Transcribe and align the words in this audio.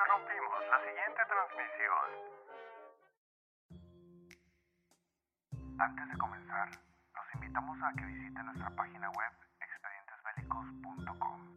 Interrumpimos 0.00 0.64
la 0.70 0.80
siguiente 0.80 1.20
transmisión. 1.28 2.08
Antes 5.78 6.08
de 6.08 6.16
comenzar, 6.16 6.68
los 6.70 7.34
invitamos 7.34 7.76
a 7.82 7.92
que 7.92 8.06
visiten 8.06 8.46
nuestra 8.46 8.70
página 8.76 9.10
web 9.10 9.32
expedientesbélicos.com, 9.60 11.54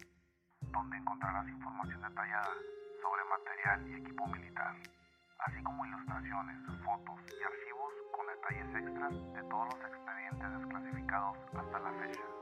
donde 0.73 0.97
encontrarás 0.97 1.47
información 1.47 2.01
detallada 2.01 2.53
sobre 3.01 3.23
material 3.23 3.87
y 3.87 3.93
equipo 4.01 4.27
militar, 4.27 4.75
así 5.39 5.63
como 5.63 5.85
ilustraciones, 5.85 6.57
fotos 6.83 7.21
y 7.39 7.43
archivos 7.43 7.93
con 8.11 8.27
detalles 8.27 8.75
extras 8.75 9.13
de 9.35 9.43
todos 9.43 9.73
los 9.73 9.85
expedientes 9.85 10.51
desclasificados 10.59 11.37
hasta 11.55 11.79
la 11.79 11.93
fecha. 11.93 12.32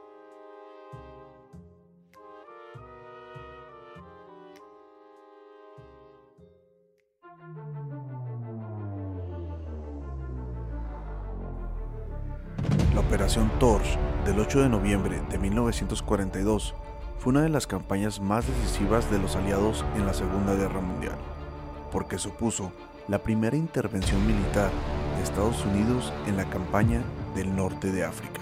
Operación 13.11 13.51
Torch 13.59 13.97
del 14.23 14.39
8 14.39 14.61
de 14.61 14.69
noviembre 14.69 15.21
de 15.29 15.37
1942 15.37 16.73
fue 17.19 17.31
una 17.31 17.41
de 17.41 17.49
las 17.49 17.67
campañas 17.67 18.21
más 18.21 18.47
decisivas 18.47 19.11
de 19.11 19.19
los 19.19 19.35
aliados 19.35 19.83
en 19.97 20.05
la 20.05 20.13
Segunda 20.13 20.55
Guerra 20.55 20.79
Mundial, 20.79 21.17
porque 21.91 22.17
supuso 22.17 22.71
la 23.09 23.19
primera 23.19 23.57
intervención 23.57 24.25
militar 24.25 24.71
de 25.17 25.23
Estados 25.23 25.65
Unidos 25.65 26.13
en 26.25 26.37
la 26.37 26.45
campaña 26.45 27.01
del 27.35 27.53
norte 27.53 27.91
de 27.91 28.05
África. 28.05 28.39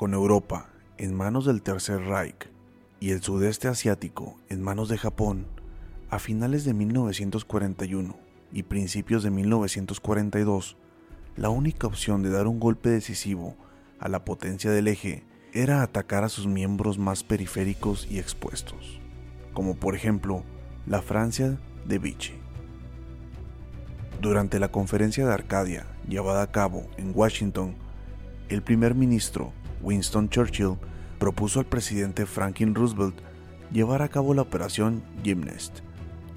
Con 0.00 0.14
Europa 0.14 0.70
en 0.96 1.14
manos 1.14 1.44
del 1.44 1.60
Tercer 1.60 2.00
Reich 2.00 2.48
y 3.00 3.10
el 3.10 3.20
sudeste 3.20 3.68
asiático 3.68 4.38
en 4.48 4.62
manos 4.62 4.88
de 4.88 4.96
Japón, 4.96 5.46
a 6.08 6.18
finales 6.18 6.64
de 6.64 6.72
1941 6.72 8.16
y 8.50 8.62
principios 8.62 9.22
de 9.22 9.30
1942, 9.30 10.78
la 11.36 11.50
única 11.50 11.86
opción 11.86 12.22
de 12.22 12.30
dar 12.30 12.46
un 12.46 12.60
golpe 12.60 12.88
decisivo 12.88 13.56
a 13.98 14.08
la 14.08 14.24
potencia 14.24 14.70
del 14.70 14.88
eje 14.88 15.22
era 15.52 15.82
atacar 15.82 16.24
a 16.24 16.30
sus 16.30 16.46
miembros 16.46 16.98
más 16.98 17.22
periféricos 17.22 18.10
y 18.10 18.18
expuestos, 18.18 19.02
como 19.52 19.76
por 19.76 19.94
ejemplo 19.94 20.44
la 20.86 21.02
Francia 21.02 21.60
de 21.84 21.98
Vichy. 21.98 22.38
Durante 24.22 24.60
la 24.60 24.68
conferencia 24.68 25.26
de 25.26 25.34
Arcadia 25.34 25.84
llevada 26.08 26.40
a 26.40 26.50
cabo 26.50 26.88
en 26.96 27.12
Washington, 27.14 27.74
el 28.48 28.62
primer 28.62 28.94
ministro 28.94 29.52
Winston 29.82 30.28
Churchill 30.28 30.76
propuso 31.18 31.60
al 31.60 31.66
presidente 31.66 32.26
Franklin 32.26 32.74
Roosevelt 32.74 33.16
llevar 33.70 34.02
a 34.02 34.08
cabo 34.08 34.34
la 34.34 34.42
operación 34.42 35.02
Gymnast. 35.22 35.80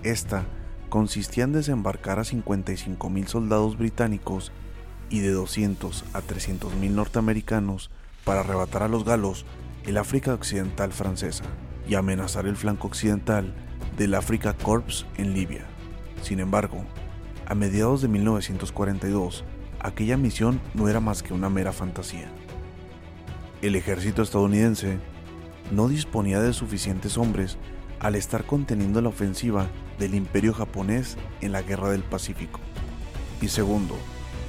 Esta 0.03 0.45
consistía 0.89 1.45
en 1.45 1.53
desembarcar 1.53 2.19
a 2.19 2.23
55.000 2.23 3.25
soldados 3.27 3.77
británicos 3.77 4.52
y 5.09 5.19
de 5.19 5.31
200 5.31 6.05
a 6.13 6.22
300.000 6.22 6.89
norteamericanos 6.91 7.89
para 8.23 8.41
arrebatar 8.41 8.84
a 8.84 8.88
los 8.88 9.03
galos 9.03 9.46
el 9.85 9.97
África 9.97 10.34
Occidental 10.34 10.91
francesa 10.91 11.44
y 11.88 11.96
amenazar 11.96 12.46
el 12.46 12.56
flanco 12.56 12.88
occidental 12.88 13.53
del 13.97 14.16
Africa 14.16 14.53
Corps 14.53 15.06
en 15.17 15.34
Libia. 15.34 15.66
Sin 16.22 16.40
embargo, 16.40 16.85
a 17.46 17.56
mediados 17.56 18.01
de 18.01 18.07
1942, 18.07 19.44
aquella 19.79 20.17
misión 20.17 20.62
no 20.73 20.88
era 20.88 21.00
más 21.00 21.23
que 21.23 21.34
una 21.34 21.50
mera 21.50 21.73
fantasía. 21.73 22.31
El 23.63 23.78
ejército 23.78 24.22
estadounidense 24.22 25.00
no 25.72 25.88
disponía 25.88 26.41
de 26.41 26.51
suficientes 26.51 27.18
hombres 27.18 27.57
al 28.01 28.16
estar 28.16 28.44
conteniendo 28.44 29.01
la 29.01 29.07
ofensiva 29.07 29.68
del 29.97 30.16
imperio 30.16 30.53
japonés 30.53 31.16
en 31.40 31.53
la 31.53 31.62
Guerra 31.62 31.90
del 31.90 32.03
Pacífico. 32.03 32.59
Y 33.41 33.47
segundo, 33.47 33.96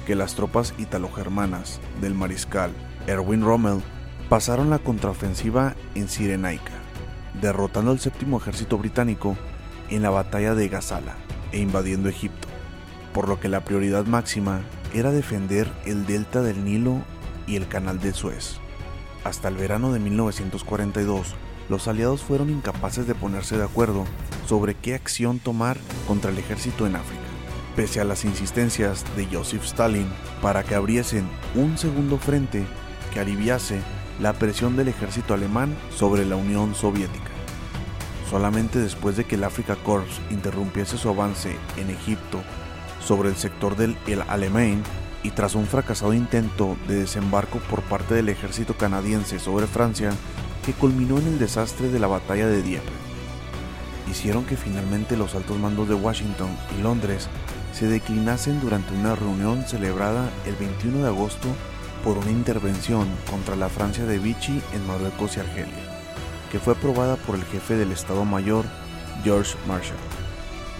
que 0.05 0.15
las 0.15 0.35
tropas 0.35 0.73
italo-germanas 0.77 1.79
del 2.01 2.13
mariscal 2.13 2.71
Erwin 3.07 3.41
Rommel 3.41 3.81
pasaron 4.27 4.69
la 4.69 4.79
contraofensiva 4.79 5.77
en 5.95 6.09
Cirenaica, 6.09 6.73
derrotando 7.41 7.91
al 7.91 8.01
séptimo 8.01 8.35
ejército 8.35 8.77
británico 8.77 9.37
en 9.89 10.01
la 10.01 10.09
batalla 10.09 10.55
de 10.55 10.67
Gazala 10.67 11.15
e 11.53 11.59
invadiendo 11.59 12.09
Egipto, 12.09 12.49
por 13.13 13.29
lo 13.29 13.39
que 13.39 13.47
la 13.47 13.63
prioridad 13.63 14.05
máxima 14.07 14.59
era 14.93 15.11
defender 15.11 15.71
el 15.85 16.05
delta 16.05 16.41
del 16.41 16.65
Nilo 16.65 17.01
y 17.47 17.55
el 17.55 17.69
canal 17.69 18.01
de 18.01 18.11
Suez. 18.11 18.59
Hasta 19.25 19.47
el 19.47 19.55
verano 19.55 19.91
de 19.91 19.99
1942, 19.99 21.33
los 21.67 21.87
aliados 21.87 22.21
fueron 22.21 22.51
incapaces 22.51 23.07
de 23.07 23.15
ponerse 23.15 23.57
de 23.57 23.63
acuerdo 23.63 24.05
sobre 24.47 24.75
qué 24.75 24.93
acción 24.93 25.39
tomar 25.39 25.79
contra 26.07 26.29
el 26.29 26.37
ejército 26.37 26.85
en 26.85 26.95
África, 26.95 27.23
pese 27.75 27.99
a 27.99 28.03
las 28.03 28.23
insistencias 28.23 29.03
de 29.17 29.25
Joseph 29.25 29.63
Stalin 29.63 30.07
para 30.43 30.63
que 30.63 30.75
abriesen 30.75 31.27
un 31.55 31.75
segundo 31.79 32.19
frente 32.19 32.67
que 33.11 33.19
aliviase 33.19 33.81
la 34.19 34.33
presión 34.33 34.77
del 34.77 34.89
ejército 34.89 35.33
alemán 35.33 35.75
sobre 35.89 36.23
la 36.23 36.35
Unión 36.35 36.75
Soviética. 36.75 37.31
Solamente 38.29 38.77
después 38.77 39.17
de 39.17 39.23
que 39.23 39.35
el 39.35 39.43
Africa 39.43 39.75
Corps 39.75 40.21
interrumpiese 40.29 40.99
su 40.99 41.09
avance 41.09 41.55
en 41.77 41.89
Egipto 41.89 42.43
sobre 42.99 43.29
el 43.29 43.35
sector 43.37 43.75
del 43.75 43.97
El 44.05 44.21
Alamein 44.21 44.83
y 45.25 45.31
tras 45.31 45.55
un 45.55 45.65
fracasado 45.65 46.13
intento 46.13 46.77
de 46.87 46.97
desembarco 46.97 47.57
por 47.57 47.81
parte 47.81 48.13
del 48.13 48.29
ejército 48.29 48.75
canadiense 48.77 49.39
sobre 49.39 49.65
Francia 49.65 50.11
que 50.63 50.73
culminó 50.73 51.17
en 51.17 51.25
el 51.25 51.39
desastre 51.39 51.89
de 51.89 51.97
la 51.97 52.05
batalla 52.05 52.45
de 52.45 52.61
Dieppe, 52.61 52.91
hicieron 54.07 54.45
que 54.45 54.55
finalmente 54.55 55.17
los 55.17 55.33
altos 55.33 55.57
mandos 55.57 55.89
de 55.89 55.95
Washington 55.95 56.55
y 56.77 56.83
Londres 56.83 57.27
se 57.73 57.87
declinasen 57.87 58.61
durante 58.61 58.93
una 58.93 59.15
reunión 59.15 59.63
celebrada 59.63 60.29
el 60.45 60.53
21 60.57 60.99
de 60.99 61.07
agosto 61.07 61.47
por 62.03 62.19
una 62.19 62.29
intervención 62.29 63.07
contra 63.31 63.55
la 63.55 63.69
Francia 63.69 64.05
de 64.05 64.19
Vichy 64.19 64.61
en 64.73 64.85
Marruecos 64.85 65.37
y 65.37 65.39
Argelia, 65.39 66.03
que 66.51 66.59
fue 66.59 66.73
aprobada 66.73 67.15
por 67.15 67.33
el 67.33 67.45
jefe 67.45 67.73
del 67.73 67.91
Estado 67.91 68.25
Mayor, 68.25 68.65
George 69.23 69.57
Marshall, 69.67 69.97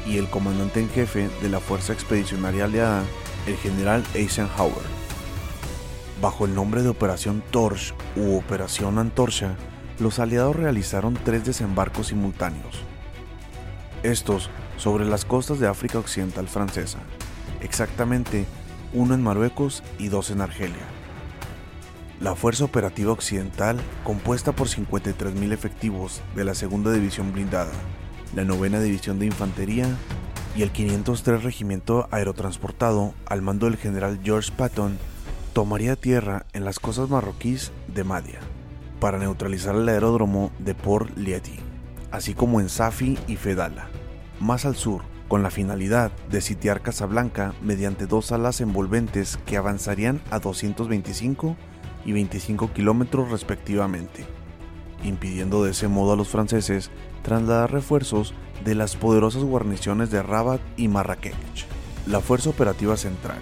y 0.05 0.19
el 0.19 0.29
comandante 0.29 0.81
en 0.81 0.89
jefe 0.91 1.29
de 1.41 1.49
la 1.49 1.59
Fuerza 1.59 1.93
Expedicionaria 1.93 2.65
Aliada, 2.65 3.03
el 3.47 3.57
general 3.57 4.03
Eisenhower. 4.13 4.83
Bajo 6.21 6.45
el 6.45 6.55
nombre 6.55 6.81
de 6.81 6.89
Operación 6.89 7.43
Torch 7.51 7.93
u 8.15 8.37
Operación 8.37 8.97
Antorcha, 8.97 9.55
los 9.99 10.19
aliados 10.19 10.55
realizaron 10.55 11.17
tres 11.23 11.45
desembarcos 11.45 12.07
simultáneos. 12.07 12.83
Estos 14.03 14.49
sobre 14.77 15.05
las 15.05 15.25
costas 15.25 15.59
de 15.59 15.67
África 15.67 15.99
Occidental 15.99 16.47
francesa, 16.47 16.99
exactamente 17.61 18.45
uno 18.93 19.13
en 19.13 19.23
Marruecos 19.23 19.83
y 19.99 20.07
dos 20.07 20.31
en 20.31 20.41
Argelia. 20.41 20.85
La 22.19 22.35
Fuerza 22.35 22.63
Operativa 22.63 23.11
Occidental, 23.11 23.77
compuesta 24.03 24.53
por 24.53 24.67
53.000 24.67 25.51
efectivos 25.51 26.21
de 26.35 26.45
la 26.45 26.55
Segunda 26.55 26.91
División 26.91 27.33
Blindada, 27.33 27.73
la 28.35 28.45
Novena 28.45 28.79
División 28.79 29.19
de 29.19 29.25
Infantería 29.25 29.87
y 30.55 30.63
el 30.63 30.71
503 30.71 31.43
Regimiento 31.43 32.07
Aerotransportado 32.11 33.13
al 33.25 33.41
mando 33.41 33.65
del 33.65 33.77
general 33.77 34.19
George 34.23 34.51
Patton, 34.55 34.97
tomaría 35.53 35.95
tierra 35.95 36.45
en 36.53 36.63
las 36.63 36.79
costas 36.79 37.09
marroquíes 37.09 37.71
de 37.93 38.03
Madia 38.03 38.39
para 38.99 39.17
neutralizar 39.19 39.75
el 39.75 39.89
aeródromo 39.89 40.51
de 40.59 40.73
Port 40.73 41.17
Lieti, 41.17 41.59
así 42.11 42.33
como 42.33 42.61
en 42.61 42.69
Safi 42.69 43.17
y 43.27 43.35
Fedala, 43.35 43.89
más 44.39 44.65
al 44.65 44.75
sur, 44.75 45.01
con 45.27 45.43
la 45.43 45.51
finalidad 45.51 46.11
de 46.29 46.39
sitiar 46.39 46.81
Casablanca 46.81 47.53
mediante 47.61 48.05
dos 48.05 48.31
alas 48.31 48.61
envolventes 48.61 49.37
que 49.45 49.57
avanzarían 49.57 50.21
a 50.31 50.39
225 50.39 51.57
y 52.05 52.13
25 52.13 52.71
kilómetros 52.71 53.31
respectivamente, 53.31 54.25
impidiendo 55.03 55.63
de 55.63 55.71
ese 55.71 55.87
modo 55.87 56.13
a 56.13 56.15
los 56.15 56.29
franceses 56.29 56.91
trasladar 57.25 57.71
refuerzos 57.71 58.35
de 58.63 58.75
las 58.75 58.95
poderosas 58.95 59.43
guarniciones 59.43 60.11
de 60.11 60.21
Rabat 60.21 60.61
y 60.77 60.87
Marrakech. 60.87 61.33
La 62.05 62.21
Fuerza 62.21 62.51
Operativa 62.51 62.95
Central, 62.97 63.39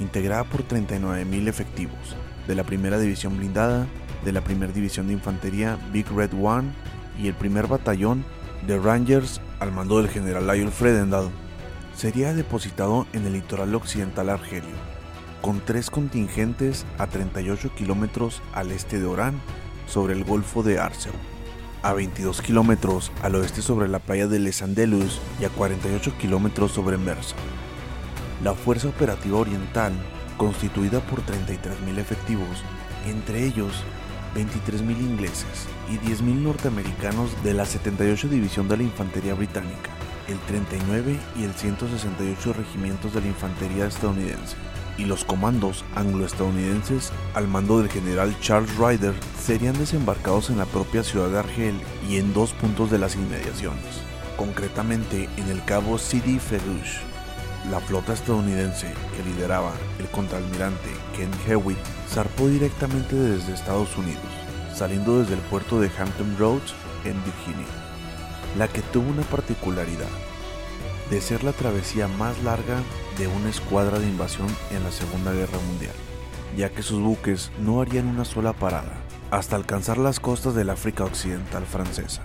integrada 0.00 0.44
por 0.44 0.68
39.000 0.68 1.48
efectivos 1.48 2.16
de 2.46 2.54
la 2.54 2.64
Primera 2.64 2.98
División 2.98 3.38
Blindada, 3.38 3.86
de 4.22 4.32
la 4.32 4.42
Primera 4.42 4.70
División 4.70 5.06
de 5.06 5.14
Infantería 5.14 5.78
Big 5.92 6.06
Red 6.10 6.32
One 6.40 6.72
y 7.18 7.28
el 7.28 7.34
primer 7.34 7.68
batallón 7.68 8.22
de 8.66 8.78
Rangers 8.78 9.40
al 9.60 9.72
mando 9.72 9.96
del 9.96 10.10
general 10.10 10.46
Lionel 10.46 10.70
Fredendall, 10.70 11.30
sería 11.96 12.34
depositado 12.34 13.06
en 13.14 13.24
el 13.24 13.32
litoral 13.32 13.74
occidental 13.74 14.28
argelio, 14.28 14.76
con 15.40 15.60
tres 15.60 15.88
contingentes 15.88 16.84
a 16.98 17.06
38 17.06 17.74
kilómetros 17.74 18.42
al 18.52 18.72
este 18.72 19.00
de 19.00 19.06
Orán, 19.06 19.40
sobre 19.86 20.12
el 20.12 20.24
Golfo 20.24 20.62
de 20.62 20.78
Arceau, 20.78 21.14
a 21.82 21.92
22 21.92 22.42
kilómetros 22.42 23.10
al 23.22 23.34
oeste 23.34 23.62
sobre 23.62 23.88
la 23.88 23.98
playa 23.98 24.26
de 24.26 24.38
Les 24.38 24.62
Andelus 24.62 25.20
y 25.40 25.44
a 25.44 25.48
48 25.48 26.16
kilómetros 26.18 26.72
sobre 26.72 26.96
Mersa. 26.96 27.34
La 28.42 28.54
Fuerza 28.54 28.88
Operativa 28.88 29.38
Oriental, 29.38 29.92
constituida 30.36 31.00
por 31.00 31.20
33.000 31.24 31.98
efectivos, 31.98 32.62
entre 33.06 33.44
ellos 33.44 33.82
23.000 34.34 34.98
ingleses 34.98 35.66
y 35.90 35.98
10.000 35.98 36.42
norteamericanos 36.42 37.30
de 37.44 37.54
la 37.54 37.66
78 37.66 38.28
División 38.28 38.68
de 38.68 38.78
la 38.78 38.82
Infantería 38.84 39.34
Británica, 39.34 39.90
el 40.28 40.38
39 40.40 41.18
y 41.38 41.44
el 41.44 41.52
168 41.52 42.52
regimientos 42.52 43.12
de 43.12 43.20
la 43.20 43.26
infantería 43.26 43.86
estadounidense 43.86 44.56
y 44.98 45.04
los 45.04 45.24
comandos 45.24 45.84
anglo-estadounidenses 45.94 47.12
al 47.34 47.48
mando 47.48 47.78
del 47.78 47.90
general 47.90 48.34
Charles 48.40 48.76
Ryder 48.76 49.14
serían 49.42 49.76
desembarcados 49.76 50.50
en 50.50 50.58
la 50.58 50.66
propia 50.66 51.02
ciudad 51.02 51.28
de 51.28 51.38
Argel 51.40 51.74
y 52.08 52.18
en 52.18 52.32
dos 52.32 52.52
puntos 52.52 52.92
de 52.92 52.98
las 52.98 53.16
inmediaciones, 53.16 54.00
concretamente 54.36 55.28
en 55.36 55.48
el 55.48 55.64
cabo 55.64 55.98
Sidi 55.98 56.38
Ferruch. 56.38 57.00
La 57.68 57.80
flota 57.80 58.12
estadounidense 58.12 58.92
que 59.16 59.30
lideraba 59.30 59.72
el 59.98 60.06
contraalmirante 60.08 60.90
Ken 61.16 61.30
Hewitt 61.46 61.78
zarpó 62.08 62.46
directamente 62.46 63.16
desde 63.16 63.52
Estados 63.52 63.96
Unidos, 63.96 64.22
saliendo 64.74 65.18
desde 65.18 65.34
el 65.34 65.40
puerto 65.40 65.80
de 65.80 65.90
Hampton 65.98 66.36
Roads 66.38 66.74
en 67.04 67.14
Virginia, 67.24 67.66
la 68.56 68.68
que 68.68 68.80
tuvo 68.92 69.10
una 69.10 69.22
particularidad 69.22 70.10
de 71.10 71.20
ser 71.20 71.42
la 71.42 71.52
travesía 71.52 72.06
más 72.06 72.40
larga 72.44 72.80
de 73.18 73.26
una 73.26 73.50
escuadra 73.50 73.98
de 73.98 74.06
invasión 74.06 74.48
en 74.70 74.84
la 74.84 74.92
Segunda 74.92 75.32
Guerra 75.32 75.58
Mundial, 75.66 75.94
ya 76.56 76.70
que 76.70 76.82
sus 76.82 77.00
buques 77.00 77.50
no 77.60 77.80
harían 77.80 78.06
una 78.06 78.24
sola 78.24 78.52
parada 78.52 79.02
hasta 79.32 79.56
alcanzar 79.56 79.96
las 79.96 80.20
costas 80.20 80.54
del 80.54 80.68
África 80.68 81.04
Occidental 81.04 81.64
francesa. 81.64 82.20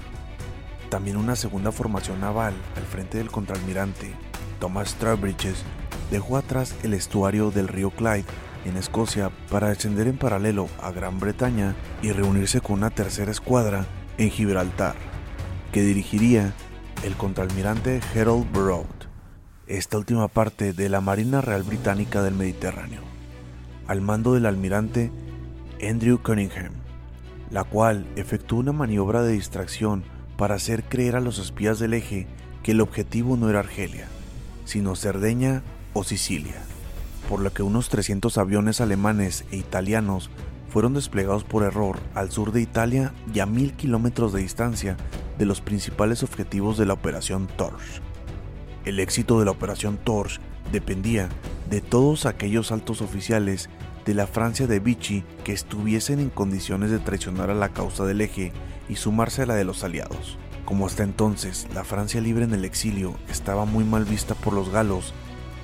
También 0.90 1.16
una 1.16 1.38
segunda 1.38 1.72
formación 1.72 2.20
naval 2.20 2.54
al 2.76 2.84
frente 2.84 3.18
del 3.18 3.32
contraalmirante 3.32 4.14
Thomas 4.60 4.90
Strawbridges 4.90 5.64
dejó 6.12 6.36
atrás 6.36 6.76
el 6.84 6.94
estuario 6.94 7.50
del 7.50 7.70
río 7.70 7.92
Clyde 7.92 8.26
en 8.66 8.76
Escocia 8.76 9.32
para 9.50 9.70
descender 9.70 10.08
en 10.08 10.18
paralelo 10.18 10.68
a 10.82 10.92
Gran 10.92 11.18
Bretaña 11.18 11.76
y 12.02 12.12
reunirse 12.12 12.60
con 12.60 12.80
una 12.80 12.90
tercera 12.90 13.32
escuadra 13.32 13.86
en 14.18 14.30
Gibraltar, 14.30 14.96
que 15.72 15.84
dirigiría 15.84 16.54
el 17.04 17.16
contraalmirante 17.16 18.02
Harold 18.16 18.52
Broad, 18.52 18.86
esta 19.68 19.98
última 19.98 20.28
parte 20.28 20.74
de 20.74 20.90
la 20.90 21.00
Marina 21.00 21.40
Real 21.40 21.64
Británica 21.64 22.22
del 22.22 22.34
Mediterráneo, 22.34 23.02
al 23.88 24.02
mando 24.02 24.34
del 24.34 24.46
almirante 24.46 25.10
Andrew 25.82 26.22
Cunningham, 26.22 26.77
la 27.52 27.64
cual 27.64 28.06
efectuó 28.16 28.60
una 28.60 28.74
maniobra 28.74 29.24
de 29.24 29.34
distracción 29.34 30.04
para 30.38 30.56
hacer 30.56 30.84
creer 30.84 31.16
a 31.16 31.22
los 31.22 31.40
espías 31.40 31.80
del 31.80 31.94
eje 31.94 32.28
que 32.64 32.72
el 32.72 32.82
objetivo 32.82 33.38
no 33.38 33.50
era 33.50 33.60
Argelia, 33.60 34.08
sino 34.66 34.96
Cerdeña 34.96 35.64
o 35.94 36.04
Sicilia, 36.04 36.62
por 37.30 37.40
lo 37.40 37.54
que 37.54 37.64
unos 37.64 37.90
300 37.90 38.38
aviones 38.38 38.82
alemanes 38.82 39.46
e 39.52 39.58
italianos 39.58 40.30
fueron 40.70 40.94
desplegados 40.94 41.44
por 41.44 41.64
error 41.64 41.98
al 42.14 42.32
sur 42.32 42.52
de 42.52 42.62
Italia 42.62 43.14
y 43.34 43.40
a 43.40 43.46
mil 43.46 43.74
kilómetros 43.74 44.34
de 44.34 44.42
distancia 44.42 44.98
de 45.38 45.46
los 45.46 45.62
principales 45.62 46.24
objetivos 46.24 46.78
de 46.78 46.86
la 46.86 46.94
Operación 46.94 47.48
Torch. 47.48 48.02
El 48.86 49.00
éxito 49.00 49.40
de 49.40 49.46
la 49.46 49.52
Operación 49.52 49.98
Torch 49.98 50.40
dependía 50.72 51.30
de 51.70 51.82
todos 51.82 52.26
aquellos 52.26 52.72
altos 52.72 53.02
oficiales 53.02 53.70
de 54.08 54.16
la 54.16 54.26
Francia 54.26 54.66
de 54.66 54.80
Vichy 54.80 55.24
que 55.44 55.54
estuviesen 55.54 56.20
en 56.20 56.32
condiciones 56.32 56.90
de 56.90 56.98
traicionar 56.98 57.52
a 57.52 57.54
la 57.54 57.70
causa 57.70 58.06
del 58.06 58.22
eje 58.22 58.52
y 58.90 58.96
sumarse 58.96 59.44
a 59.44 59.46
la 59.46 59.54
de 59.54 59.66
los 59.66 59.84
aliados. 59.84 60.40
Como 60.66 60.88
hasta 60.88 61.04
entonces 61.04 61.68
la 61.76 61.84
Francia 61.84 62.22
libre 62.22 62.46
en 62.46 62.54
el 62.54 62.66
exilio 62.66 63.14
estaba 63.30 63.66
muy 63.66 63.84
mal 63.84 64.06
vista 64.06 64.34
por 64.34 64.54
los 64.54 64.70
galos 64.70 65.14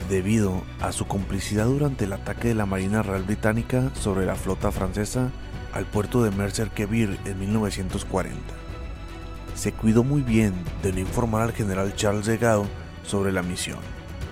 debido 0.10 0.62
a 0.82 0.92
su 0.92 1.08
complicidad 1.08 1.66
durante 1.66 2.06
el 2.06 2.14
ataque 2.14 2.50
de 2.50 2.56
la 2.56 2.68
Marina 2.68 3.02
Real 3.02 3.24
Británica 3.24 3.90
sobre 3.96 4.28
la 4.28 4.36
flota 4.36 4.72
francesa 4.72 5.32
al 5.74 5.86
puerto 5.86 6.24
de 6.24 6.30
Mercer 6.30 6.70
Quevir 6.70 7.18
en 7.26 7.40
1940 7.40 8.64
se 9.56 9.72
cuidó 9.72 10.04
muy 10.04 10.22
bien 10.22 10.54
de 10.82 10.92
no 10.92 11.00
informar 11.00 11.42
al 11.42 11.54
general 11.54 11.96
Charles 11.96 12.26
de 12.26 12.38
Gaulle 12.38 12.70
sobre 13.06 13.32
la 13.32 13.44
misión, 13.44 13.80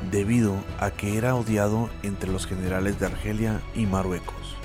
debido 0.09 0.55
a 0.79 0.91
que 0.91 1.17
era 1.17 1.35
odiado 1.35 1.89
entre 2.03 2.31
los 2.31 2.47
generales 2.47 2.99
de 2.99 3.05
Argelia 3.05 3.61
y 3.75 3.85
Marruecos, 3.85 4.57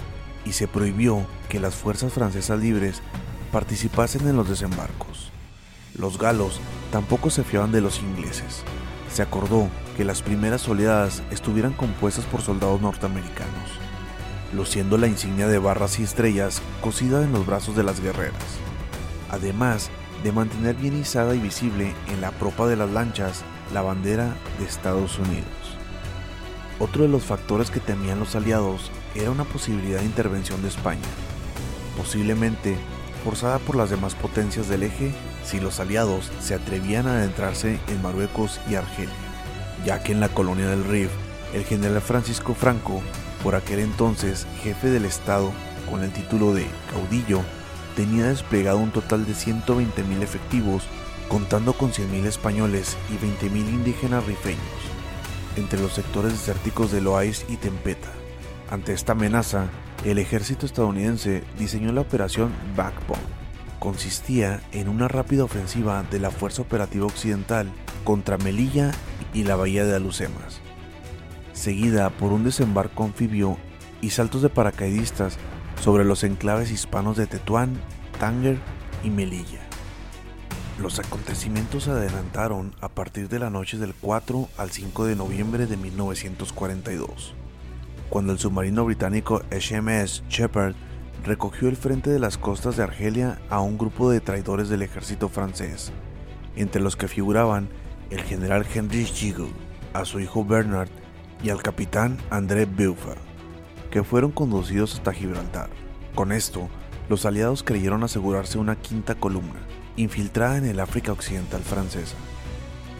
y 0.45 0.53
se 0.53 0.69
prohibió 0.69 1.27
que 1.49 1.61
las 1.61 1.75
fuerzas 1.75 2.13
francesas 2.13 2.59
libres 2.61 3.03
participasen 3.53 4.27
en 4.29 4.37
los 4.37 4.49
desembarcos. 4.49 5.31
Los 5.95 6.19
galos 6.19 6.61
tampoco 6.91 7.31
se 7.31 7.45
fiaban 7.45 7.73
de 7.73 7.81
los 7.81 8.01
ingleses. 8.01 8.63
Se 9.13 9.23
acordó 9.23 9.69
que 9.97 10.05
las 10.05 10.23
primeras 10.23 10.69
oleadas 10.69 11.23
estuvieran 11.31 11.73
compuestas 11.73 12.25
por 12.27 12.43
soldados 12.43 12.81
norteamericanos, 12.81 13.71
luciendo 14.53 14.99
la 14.99 15.07
insignia 15.07 15.49
de 15.49 15.59
barras 15.59 15.99
y 15.99 16.03
estrellas 16.03 16.61
cosida 16.83 17.23
en 17.23 17.33
los 17.33 17.47
brazos 17.47 17.77
de 17.77 17.83
las 17.83 18.01
guerreras. 18.01 18.35
Además, 19.31 19.91
de 20.23 20.33
mantener 20.33 20.77
bien 20.77 20.99
izada 20.99 21.35
y 21.35 21.39
visible 21.39 21.95
en 22.09 22.21
la 22.21 22.31
propa 22.33 22.67
de 22.67 22.77
las 22.77 22.91
lanchas 22.91 23.43
la 23.73 23.83
bandera 23.83 24.35
de 24.59 24.65
Estados 24.65 25.19
Unidos. 25.19 25.47
Otro 26.79 27.03
de 27.03 27.09
los 27.09 27.25
factores 27.25 27.71
que 27.71 27.81
temían 27.81 28.21
los 28.21 28.35
aliados 28.35 28.91
era 29.15 29.31
una 29.31 29.45
posibilidad 29.45 30.01
de 30.01 30.07
intervención 30.07 30.61
de 30.63 30.69
España, 30.69 31.01
posiblemente 31.97 32.77
forzada 33.25 33.59
por 33.59 33.77
las 33.77 33.91
demás 33.91 34.15
potencias 34.15 34.69
del 34.69 34.83
eje 34.83 35.13
si 35.43 35.59
los 35.61 35.81
aliados 35.81 36.31
se 36.41 36.55
atrevían 36.55 37.07
a 37.07 37.13
adentrarse 37.13 37.79
en 37.89 38.03
Marruecos 38.03 38.61
y 38.69 38.75
Argelia, 38.75 39.15
ya 39.85 40.03
que 40.03 40.13
en 40.13 40.21
la 40.21 40.29
colonia 40.29 40.69
del 40.69 40.85
Rif, 40.85 41.11
el 41.55 41.65
general 41.65 42.01
Francisco 42.03 42.55
Franco, 42.55 43.01
por 43.43 43.55
aquel 43.55 43.79
entonces 43.79 44.47
jefe 44.63 44.91
del 44.91 45.05
Estado 45.05 45.53
con 45.91 46.03
el 46.03 46.13
título 46.13 46.53
de 46.53 46.67
caudillo, 46.91 47.41
tenía 47.95 48.27
desplegado 48.27 48.79
un 48.79 48.91
total 48.91 49.25
de 49.25 49.33
120.000 49.33 50.23
efectivos, 50.23 50.83
contando 51.29 51.73
con 51.73 51.93
100.000 51.93 52.27
españoles 52.27 52.97
y 53.11 53.15
20.000 53.15 53.57
indígenas 53.57 54.25
rifeños, 54.27 54.61
entre 55.57 55.81
los 55.81 55.93
sectores 55.93 56.33
desérticos 56.33 56.93
de 56.93 57.01
Loais 57.01 57.45
y 57.49 57.57
Tempeta. 57.57 58.09
Ante 58.71 58.93
esta 58.93 59.13
amenaza, 59.13 59.69
el 60.05 60.19
ejército 60.19 60.67
estadounidense 60.67 61.45
diseñó 61.59 61.93
la 61.93 62.03
operación 62.03 62.53
Backbone. 62.77 63.23
Consistía 63.79 64.61
en 64.73 64.89
una 64.89 65.09
rápida 65.09 65.45
ofensiva 65.45 66.03
de 66.11 66.19
la 66.19 66.31
Fuerza 66.31 66.63
Operativa 66.63 67.07
Occidental 67.07 67.71
contra 68.05 68.39
Melilla 68.39 68.93
y 69.35 69.45
la 69.45 69.57
bahía 69.57 69.85
de 69.85 69.95
Alucemas, 69.95 70.61
seguida 71.53 72.11
por 72.11 72.33
un 72.33 72.45
desembarco 72.45 73.05
anfibio 73.05 73.59
y 74.01 74.11
saltos 74.11 74.43
de 74.43 74.49
paracaidistas 74.49 75.39
sobre 75.83 76.05
los 76.05 76.25
enclaves 76.25 76.71
hispanos 76.71 77.17
de 77.17 77.27
Tetuán, 77.27 77.81
Tánger 78.19 78.59
y 79.05 79.11
Melilla. 79.11 79.61
Los 80.79 80.99
acontecimientos 80.99 81.85
se 81.85 81.91
adelantaron 81.91 82.75
a 82.81 82.89
partir 82.89 83.29
de 83.29 83.39
la 83.39 83.51
noche 83.51 83.79
del 83.79 83.95
4 83.95 84.49
al 84.59 84.71
5 84.71 85.07
de 85.07 85.17
noviembre 85.17 85.67
de 85.67 85.77
1942, 85.77 87.35
cuando 88.11 88.33
el 88.33 88.39
submarino 88.39 88.85
británico 88.85 89.43
HMS 89.51 90.23
Shepherd 90.29 90.75
recogió 91.25 91.69
el 91.69 91.77
frente 91.77 92.11
de 92.11 92.19
las 92.19 92.37
costas 92.37 92.77
de 92.77 92.83
Argelia 92.83 93.41
a 93.49 93.61
un 93.61 93.79
grupo 93.79 94.11
de 94.11 94.21
traidores 94.21 94.69
del 94.69 94.83
ejército 94.83 95.29
francés, 95.29 95.93
entre 96.57 96.83
los 96.83 96.95
que 96.95 97.09
figuraban 97.09 97.69
el 98.11 98.23
general 98.23 98.67
Henry 98.73 99.07
Gigot, 99.07 99.51
a 99.95 100.05
su 100.05 100.21
hijo 100.21 100.45
Bernard 100.45 100.91
y 101.43 101.49
al 101.49 101.63
capitán 101.63 102.19
André 102.31 102.67
Beaufort 102.67 103.27
que 103.91 104.05
fueron 104.05 104.31
conducidos 104.31 104.95
hasta 104.95 105.15
Gibraltar. 105.15 105.71
Con 106.15 106.33
esto, 106.33 106.69
los 107.09 107.25
aliados 107.25 107.63
creyeron 107.63 108.05
asegurarse 108.05 108.59
una 108.59 108.77
quinta 108.77 109.15
columna, 109.15 109.61
infiltrada 109.97 110.59
en 110.59 110.67
el 110.67 110.81
África 110.81 111.13
Occidental 111.13 111.63
francesa, 111.63 112.17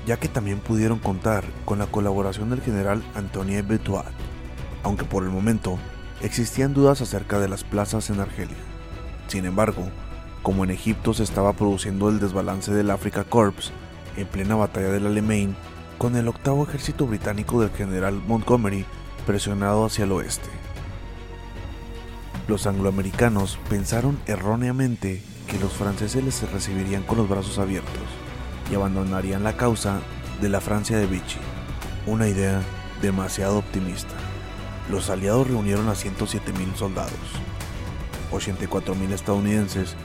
ya 0.07 0.19
que 0.19 0.29
también 0.29 0.61
pudieron 0.61 0.99
contar 0.99 1.45
con 1.65 1.79
la 1.79 1.87
colaboración 1.87 2.51
del 2.51 2.63
general 2.63 3.03
Antoine 3.15 3.63
Betuat, 3.63 4.13
aunque 4.83 5.05
por 5.05 5.25
el 5.25 5.31
momento 5.31 5.79
existían 6.23 6.75
dudas 6.75 7.01
acerca 7.01 7.39
de 7.39 7.49
las 7.49 7.65
plazas 7.65 8.11
en 8.11 8.21
Argelia. 8.21 8.57
Sin 9.29 9.45
embargo, 9.45 9.89
como 10.43 10.65
en 10.65 10.71
Egipto 10.71 11.13
se 11.13 11.25
estaba 11.25 11.53
produciendo 11.55 12.09
el 12.09 12.21
desbalance 12.21 12.73
del 12.73 12.91
Africa 12.91 13.25
Corps 13.25 13.73
en 14.17 14.27
plena 14.27 14.55
batalla 14.55 14.91
del 14.91 15.07
Alamein, 15.07 15.57
con 15.99 16.17
el 16.17 16.29
octavo 16.29 16.65
ejército 16.65 17.07
británico 17.07 17.61
del 17.61 17.71
general 17.71 18.23
Montgomery 18.27 18.87
presionado 19.27 19.85
hacia 19.85 20.05
el 20.05 20.13
oeste. 20.13 20.49
Los 22.49 22.67
angloamericanos 22.67 23.59
pensaron 23.69 24.19
erróneamente 24.27 25.21
que 25.47 25.59
los 25.59 25.73
franceses 25.73 26.25
les 26.25 26.51
recibirían 26.51 27.03
con 27.03 27.19
los 27.19 27.29
brazos 27.29 27.59
abiertos 27.59 28.03
y 28.71 28.75
abandonarían 28.75 29.45
la 29.45 29.57
causa 29.57 30.01
de 30.41 30.49
la 30.49 30.61
Francia 30.61 30.99
de 30.99 31.07
Vichy, 31.07 31.39
una 32.07 32.29
idea 32.29 32.63
demasiado 33.01 33.59
optimista. 33.59 34.15
los 34.91 35.11
aliados 35.11 35.49
reunieron 35.49 35.89
a 35.89 35.95
107.000 35.95 36.77
soldados, 36.77 37.13
84.000 38.31 39.13
estadounidenses 39.13 39.97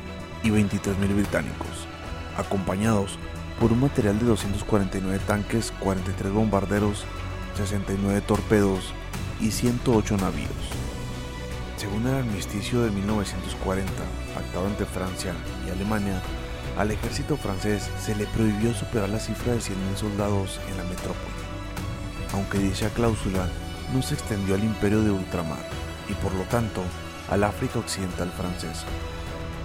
y 0.43 0.50
23.000 0.50 1.15
británicos, 1.15 1.88
acompañados 2.36 3.19
por 3.60 3.71
un 3.71 3.81
material 3.81 4.17
de 4.17 4.25
249 4.25 5.19
tanques, 5.27 5.71
43 5.79 6.33
bombarderos, 6.33 7.05
69 7.57 8.21
torpedos 8.21 8.93
y 9.39 9.51
108 9.51 10.17
navíos. 10.17 10.50
Según 11.77 12.07
el 12.07 12.15
armisticio 12.15 12.81
de 12.81 12.89
1940, 12.89 13.91
pactado 14.34 14.68
entre 14.68 14.86
Francia 14.86 15.34
y 15.68 15.72
Alemania, 15.72 16.22
al 16.78 16.92
ejército 16.92 17.38
francés 17.38 17.90
se 18.00 18.16
le 18.16 18.26
prohibió 18.28 18.74
superar 18.74 19.10
la 19.10 19.20
cifra 19.20 19.54
de 19.54 19.60
100.000 19.60 19.96
soldados 19.96 20.60
en 20.70 20.78
la 20.78 20.84
metrópoli, 20.84 21.36
aunque 22.34 22.60
dicha 22.60 22.90
cláusula 22.90 23.48
no 23.94 24.02
se 24.02 24.14
extendió 24.14 24.56
al 24.56 24.64
imperio 24.64 25.02
de 25.02 25.12
ultramar 25.12 25.66
y 26.10 26.14
por 26.14 26.34
lo 26.34 26.44
tanto 26.44 26.82
al 27.30 27.44
África 27.44 27.80
Occidental 27.80 28.32
francesa. 28.32 28.86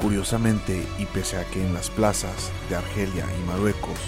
Curiosamente, 0.00 0.86
y 0.98 1.06
pese 1.06 1.38
a 1.38 1.44
que 1.44 1.64
en 1.64 1.72
las 1.72 1.90
plazas 1.90 2.50
de 2.68 2.76
Argelia 2.76 3.24
y 3.38 3.46
Marruecos 3.46 3.98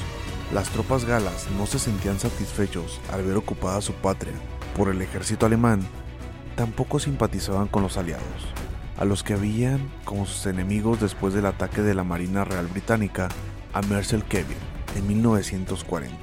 las 0.52 0.68
tropas 0.70 1.04
galas 1.04 1.46
no 1.56 1.66
se 1.66 1.78
sentían 1.78 2.18
satisfechos 2.18 3.00
al 3.12 3.22
ver 3.22 3.36
ocupada 3.36 3.80
su 3.80 3.92
patria 3.92 4.34
por 4.76 4.88
el 4.88 5.02
ejército 5.02 5.46
alemán, 5.46 5.80
tampoco 6.56 6.98
simpatizaban 6.98 7.68
con 7.68 7.82
los 7.82 7.96
aliados, 7.96 8.24
a 8.98 9.04
los 9.04 9.22
que 9.22 9.34
habían 9.34 9.80
como 10.04 10.26
sus 10.26 10.46
enemigos 10.46 11.00
después 11.00 11.32
del 11.34 11.46
ataque 11.46 11.82
de 11.82 11.94
la 11.94 12.04
Marina 12.04 12.44
Real 12.44 12.66
Británica 12.66 13.28
a 13.72 13.82
Mercer 13.82 14.22
Kevin 14.24 14.56
en 14.96 15.06
1940, 15.06 16.16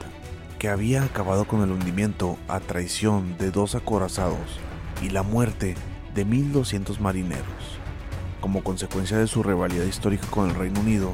que 0.60 0.70
había 0.70 1.04
acabado 1.04 1.46
con 1.46 1.62
el 1.62 1.72
hundimiento 1.72 2.38
a 2.48 2.60
traición 2.60 3.38
de 3.38 3.52
dos 3.52 3.76
acorazados 3.76 4.60
y 5.02 5.10
la 5.10 5.24
muerte 5.24 5.76
de 6.14 6.26
1.200 6.26 7.00
marineros. 7.00 7.80
Como 8.42 8.64
consecuencia 8.64 9.18
de 9.18 9.28
su 9.28 9.42
rivalidad 9.42 9.86
histórica 9.86 10.28
con 10.28 10.50
el 10.50 10.56
Reino 10.56 10.82
Unido, 10.82 11.14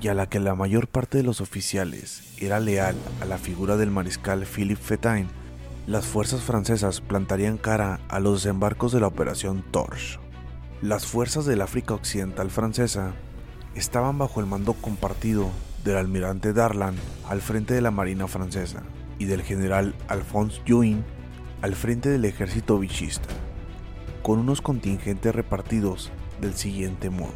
y 0.00 0.08
a 0.08 0.14
la 0.14 0.28
que 0.28 0.40
la 0.40 0.56
mayor 0.56 0.88
parte 0.88 1.18
de 1.18 1.24
los 1.24 1.40
oficiales 1.40 2.34
era 2.38 2.58
leal 2.58 2.96
a 3.20 3.24
la 3.24 3.38
figura 3.38 3.76
del 3.76 3.92
mariscal 3.92 4.46
Philippe 4.46 4.82
Fétain, 4.82 5.28
las 5.86 6.06
fuerzas 6.06 6.42
francesas 6.42 7.00
plantarían 7.00 7.56
cara 7.56 8.00
a 8.08 8.18
los 8.18 8.42
desembarcos 8.42 8.90
de 8.90 9.00
la 9.00 9.06
Operación 9.06 9.64
Torche. 9.70 10.21
Las 10.82 11.06
fuerzas 11.06 11.46
del 11.46 11.62
África 11.62 11.94
Occidental 11.94 12.50
francesa 12.50 13.12
estaban 13.76 14.18
bajo 14.18 14.40
el 14.40 14.46
mando 14.46 14.72
compartido 14.72 15.48
del 15.84 15.96
almirante 15.96 16.52
Darlan 16.52 16.96
al 17.28 17.40
frente 17.40 17.72
de 17.72 17.80
la 17.80 17.92
Marina 17.92 18.26
francesa 18.26 18.82
y 19.16 19.26
del 19.26 19.42
general 19.42 19.94
Alphonse 20.08 20.60
Juin 20.66 21.04
al 21.60 21.76
frente 21.76 22.08
del 22.08 22.24
ejército 22.24 22.80
vichista, 22.80 23.28
con 24.24 24.40
unos 24.40 24.60
contingentes 24.60 25.32
repartidos 25.32 26.10
del 26.40 26.54
siguiente 26.54 27.10
modo. 27.10 27.30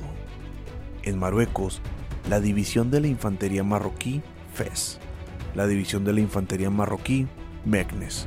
En 1.04 1.16
Marruecos, 1.16 1.80
la 2.28 2.40
División 2.40 2.90
de 2.90 3.00
la 3.00 3.06
Infantería 3.06 3.62
Marroquí, 3.62 4.22
FES, 4.54 4.98
la 5.54 5.68
División 5.68 6.04
de 6.04 6.14
la 6.14 6.20
Infantería 6.20 6.70
Marroquí, 6.70 7.28
Meknes, 7.64 8.26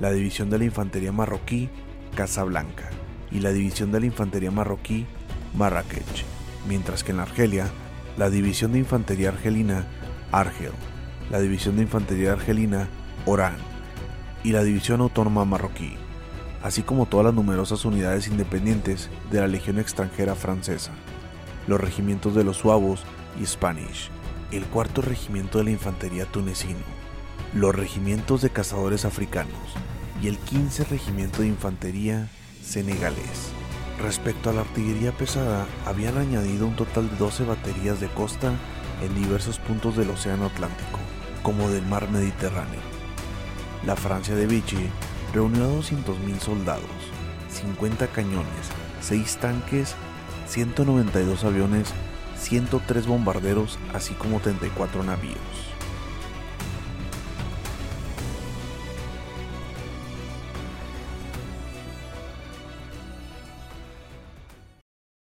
la 0.00 0.10
División 0.10 0.50
de 0.50 0.58
la 0.58 0.64
Infantería 0.64 1.12
Marroquí, 1.12 1.70
Casablanca 2.16 2.90
y 3.30 3.40
la 3.40 3.52
División 3.52 3.92
de 3.92 4.00
la 4.00 4.06
Infantería 4.06 4.50
Marroquí, 4.50 5.06
Marrakech, 5.54 6.24
mientras 6.68 7.04
que 7.04 7.12
en 7.12 7.20
Argelia, 7.20 7.70
la 8.16 8.30
División 8.30 8.72
de 8.72 8.78
Infantería 8.78 9.30
Argelina, 9.30 9.86
Argel, 10.32 10.72
la 11.30 11.40
División 11.40 11.76
de 11.76 11.82
Infantería 11.82 12.32
Argelina, 12.32 12.88
Orán 13.24 13.56
y 14.44 14.52
la 14.52 14.62
División 14.62 15.00
Autónoma 15.00 15.44
Marroquí, 15.44 15.94
así 16.62 16.82
como 16.82 17.06
todas 17.06 17.26
las 17.26 17.34
numerosas 17.34 17.84
unidades 17.84 18.28
independientes 18.28 19.10
de 19.30 19.40
la 19.40 19.48
Legión 19.48 19.78
extranjera 19.78 20.34
francesa, 20.34 20.92
los 21.66 21.80
regimientos 21.80 22.34
de 22.34 22.44
los 22.44 22.56
suavos 22.56 23.04
y 23.40 23.46
Spanish, 23.46 24.10
el 24.52 24.64
cuarto 24.64 25.02
regimiento 25.02 25.58
de 25.58 25.64
la 25.64 25.70
infantería 25.70 26.26
tunecino, 26.26 26.78
los 27.54 27.74
regimientos 27.74 28.42
de 28.42 28.50
cazadores 28.50 29.04
africanos 29.04 29.54
y 30.22 30.28
el 30.28 30.38
15 30.38 30.84
regimiento 30.84 31.42
de 31.42 31.48
infantería 31.48 32.28
senegalés. 32.66 33.52
Respecto 34.02 34.50
a 34.50 34.52
la 34.52 34.62
artillería 34.62 35.12
pesada, 35.12 35.66
habían 35.86 36.18
añadido 36.18 36.66
un 36.66 36.76
total 36.76 37.08
de 37.08 37.16
12 37.16 37.44
baterías 37.44 38.00
de 38.00 38.08
costa 38.08 38.52
en 39.02 39.14
diversos 39.14 39.58
puntos 39.58 39.96
del 39.96 40.10
Océano 40.10 40.46
Atlántico, 40.46 40.98
como 41.42 41.70
del 41.70 41.86
mar 41.86 42.10
Mediterráneo. 42.10 42.80
La 43.86 43.96
Francia 43.96 44.34
de 44.34 44.46
Vichy 44.46 44.88
reunió 45.32 45.64
a 45.64 45.68
200.000 45.68 46.38
soldados, 46.40 46.84
50 47.50 48.08
cañones, 48.08 48.70
6 49.00 49.36
tanques, 49.36 49.94
192 50.48 51.44
aviones 51.44 51.94
103 52.38 53.06
bombarderos, 53.06 53.78
así 53.94 54.14
como 54.14 54.40
34 54.40 55.02
navíos. 55.02 55.65